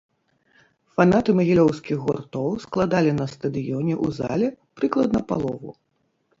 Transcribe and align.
Фанаты 0.95 1.35
магілёўскіх 1.39 1.97
гуртоў 2.07 2.49
складалі 2.65 3.11
на 3.21 3.29
стадыёне 3.35 4.01
у 4.09 4.13
зале 4.19 4.47
прыкладна 4.81 5.19
палову. 5.33 5.69